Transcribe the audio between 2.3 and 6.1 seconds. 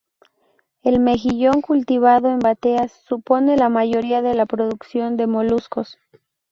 en bateas supone la mayoría de la producción de moluscos.